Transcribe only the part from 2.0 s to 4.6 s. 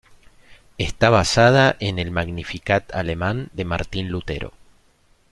"Magnificat" alemán de Martín Lutero.